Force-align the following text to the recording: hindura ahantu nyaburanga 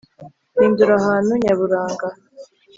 hindura 0.55 0.93
ahantu 1.01 1.31
nyaburanga 1.43 2.07